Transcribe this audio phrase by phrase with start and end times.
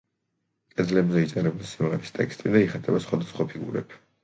[0.71, 4.05] კედლებზე იწერება სიმღერის ტექსტი და იხატება სხვადასხვა ფიგურები.